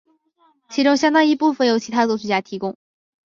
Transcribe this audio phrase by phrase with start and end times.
[0.67, 2.75] 其中相当一部分由其他作曲家的提供。